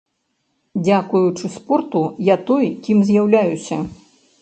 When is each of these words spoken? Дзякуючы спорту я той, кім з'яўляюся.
Дзякуючы 0.87 1.45
спорту 1.57 2.03
я 2.33 2.41
той, 2.51 2.65
кім 2.89 3.07
з'яўляюся. 3.11 3.83